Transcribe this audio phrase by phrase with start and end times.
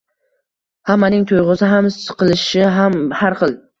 [0.91, 3.55] Hammaning tuyg‘usi ham, siqilishi ham har xil.